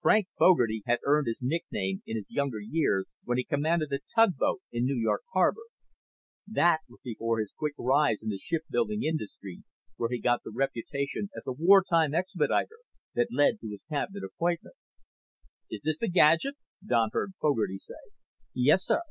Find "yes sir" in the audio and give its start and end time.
18.54-19.02